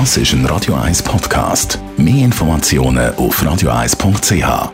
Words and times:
Das 0.00 0.16
ist 0.16 0.32
ein 0.32 0.44
Radio 0.46 0.74
1 0.74 1.04
Podcast. 1.04 1.78
Mehr 1.96 2.24
Informationen 2.24 3.14
auf 3.14 3.40
radio1.ch. 3.40 4.72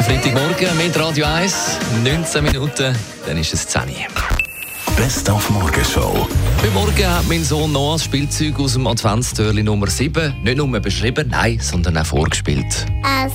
Freitagmorgen 0.00 0.78
mit 0.78 0.98
Radio 0.98 1.26
1, 1.26 1.78
19 2.02 2.44
Minuten, 2.44 2.96
dann 3.26 3.36
ist 3.36 3.52
es 3.52 3.68
10 3.68 3.82
Uhr. 3.82 4.96
Best 4.96 5.28
auf 5.28 5.50
Morgenshow. 5.50 6.26
Heute 6.62 6.72
Morgen 6.72 7.06
hat 7.06 7.28
mein 7.28 7.44
Sohn 7.44 7.70
Noah 7.70 7.96
das 7.96 8.04
Spielzeug 8.04 8.58
aus 8.58 8.72
dem 8.72 8.86
Adventstürli 8.86 9.62
Nummer 9.62 9.88
7 9.88 10.34
nicht 10.42 10.56
nur 10.56 10.80
beschrieben, 10.80 11.28
nein, 11.28 11.58
sondern 11.60 11.98
auch 11.98 12.06
vorgespielt. 12.06 12.86
als, 13.04 13.34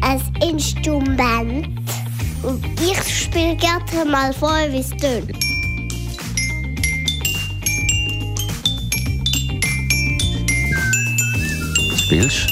als 0.00 0.22
Instrument. 0.48 1.66
Und 2.44 2.64
ich 2.80 3.24
spiele 3.24 3.56
gerne 3.56 4.08
mal 4.08 4.32
vor, 4.32 4.60
wie 4.70 4.78
es 4.78 4.90
tönt. 4.90 5.45
Spielst 12.06 12.46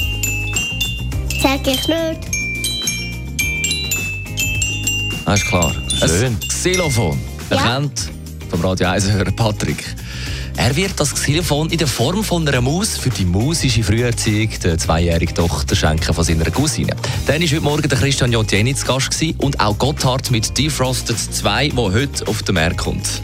Sag 1.41 1.65
ich 1.65 1.87
nicht. 1.87 2.19
Ah, 5.23 5.33
ist 5.33 5.45
klar. 5.45 5.73
Schön. 5.97 6.33
Ein 6.33 6.39
Xylophon. 6.45 7.17
Ja. 7.49 7.81
Vom 8.49 8.61
Radio 8.61 8.89
1 8.89 9.09
Hörer 9.11 9.31
Patrick. 9.31 9.95
Er 10.57 10.75
wird 10.75 10.99
das 10.99 11.13
Xylophon 11.13 11.69
in 11.69 11.77
der 11.77 11.87
Form 11.87 12.21
von 12.21 12.45
einer 12.45 12.59
Maus 12.59 12.97
für 12.97 13.09
die 13.09 13.23
musische 13.23 13.81
Früherziehung 13.81 14.49
der 14.61 14.77
zweijährigen 14.77 15.35
Tochter 15.35 15.73
schenken 15.73 16.13
von 16.13 16.25
seiner 16.25 16.51
Cousine. 16.51 16.93
Dann 17.25 17.41
war 17.41 17.47
heute 17.47 17.61
Morgen 17.61 17.87
der 17.87 17.97
Christian 17.97 18.33
J. 18.33 18.51
Jenny 18.51 18.75
zu 18.75 18.85
Gast 18.85 19.11
gewesen 19.11 19.39
und 19.39 19.61
auch 19.61 19.77
Gotthard 19.77 20.31
mit 20.31 20.57
Defrosted 20.57 21.17
2, 21.17 21.69
der 21.69 21.77
heute 21.77 22.27
auf 22.27 22.43
den 22.43 22.55
Markt 22.55 22.79
kommt. 22.79 23.21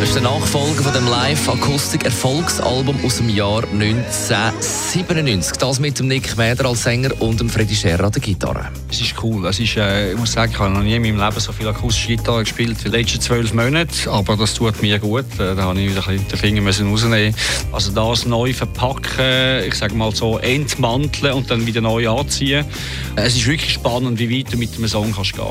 Das 0.00 0.08
ist 0.08 0.14
der 0.14 0.22
Nachfolger 0.22 0.82
von 0.82 0.94
dem 0.94 1.06
Live-Akustik-Erfolgsalbum 1.08 3.04
aus 3.04 3.18
dem 3.18 3.28
Jahr 3.28 3.64
1997. 3.64 5.58
Das 5.58 5.78
mit 5.78 5.98
dem 5.98 6.08
Nick 6.08 6.38
Mäder 6.38 6.64
als 6.64 6.84
Sänger 6.84 7.10
und 7.20 7.38
dem 7.38 7.50
Freddy 7.50 7.74
Scherr 7.74 8.02
an 8.02 8.10
der 8.10 8.22
Gitarre. 8.22 8.70
Es 8.90 9.02
ist 9.02 9.14
cool. 9.22 9.46
Es 9.46 9.60
ist, 9.60 9.76
äh, 9.76 10.12
ich 10.12 10.18
muss 10.18 10.32
sagen, 10.32 10.52
ich 10.52 10.58
habe 10.58 10.72
noch 10.72 10.82
nie 10.82 10.94
in 10.94 11.02
meinem 11.02 11.18
Leben 11.18 11.38
so 11.38 11.52
viel 11.52 11.68
akustische 11.68 12.16
Gitarre 12.16 12.44
gespielt 12.44 12.82
wie 12.82 12.88
die 12.88 12.96
letzten 12.96 13.20
zwölf 13.20 13.52
Monate. 13.52 14.10
Aber 14.10 14.38
das 14.38 14.54
tut 14.54 14.80
mir 14.80 14.98
gut. 14.98 15.26
Äh, 15.38 15.54
da 15.54 15.64
habe 15.64 15.78
ich 15.78 15.90
wieder 15.90 16.00
ein 16.08 16.16
bisschen 16.16 16.28
den 16.28 16.38
Finger 16.38 16.62
müssen 16.62 16.88
rausnehmen. 16.90 17.34
Also 17.70 17.92
das 17.92 18.24
neu 18.24 18.54
verpacken, 18.54 19.64
ich 19.68 19.74
sage 19.74 19.94
mal 19.94 20.14
so 20.14 20.38
entmanteln 20.38 21.34
und 21.34 21.50
dann 21.50 21.66
wieder 21.66 21.82
neu 21.82 22.08
anziehen. 22.08 22.64
Äh, 23.16 23.26
Es 23.26 23.36
ist 23.36 23.46
wirklich 23.46 23.74
spannend, 23.74 24.18
wie 24.18 24.30
weit 24.38 24.50
du 24.50 24.56
mit 24.56 24.74
einem 24.76 24.88
Song 24.88 25.12
kannst 25.14 25.34
gehen. 25.34 25.44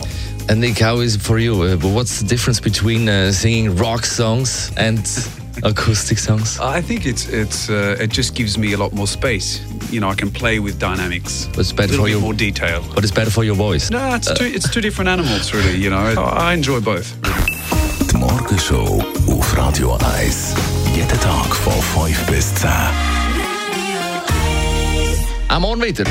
And 0.50 0.62
Nick, 0.62 0.82
how 0.82 1.00
is 1.00 1.14
it 1.14 1.22
for 1.22 1.38
you? 1.38 1.64
Uh, 1.64 1.78
what's 1.94 2.18
the 2.18 2.26
difference 2.26 2.60
between 2.60 3.08
uh, 3.08 3.32
singing 3.32 3.78
rock 3.78 4.04
songs 4.04 4.39
and 4.78 5.00
acoustic 5.64 6.18
songs? 6.20 6.60
I 6.60 6.82
think 6.82 7.06
it's 7.06 7.28
it's 7.30 7.70
uh, 7.70 7.98
it 8.04 8.12
just 8.12 8.36
gives 8.36 8.58
me 8.58 8.74
a 8.74 8.78
lot 8.78 8.92
more 8.94 9.08
space. 9.08 9.62
You 9.92 10.00
know, 10.00 10.10
I 10.12 10.16
can 10.16 10.32
play 10.32 10.60
with 10.60 10.78
dynamics. 10.80 11.48
It's 11.58 11.72
better 11.74 11.92
little 11.92 12.06
for 12.06 12.10
bit 12.10 12.16
you. 12.16 12.22
more 12.22 12.34
detail. 12.34 12.82
But 12.96 13.04
it's 13.04 13.14
better 13.14 13.32
for 13.32 13.44
your 13.44 13.56
voice. 13.56 13.90
No, 13.92 14.16
it's 14.16 14.32
two 14.34 14.46
it's 14.46 14.70
two 14.70 14.82
different 14.82 15.10
animals, 15.10 15.54
really. 15.54 15.76
You 15.78 15.90
know, 15.90 16.14
I 16.50 16.54
enjoy 16.54 16.80
both. 16.82 17.08
Die 18.12 18.18
Morgenshow 18.18 19.04
auf 19.28 19.58
Radio 19.58 19.98
1. 20.18 20.56
Jeden 20.96 21.20
Tag 21.20 21.56
von 21.56 21.74
5 22.08 22.26
bis 22.28 22.54
10. 22.56 22.70
Am 25.50 25.62
morgen 25.62 25.82
wieder. 25.84 26.06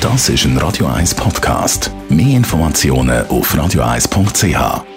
Das 0.00 0.28
ist 0.28 0.44
ein 0.44 0.58
Radio 0.58 0.86
1 0.86 1.14
Podcast. 1.14 1.90
Mehr 2.10 2.36
Informationen 2.36 3.26
auf 3.28 3.54
radio1.ch. 3.54 4.93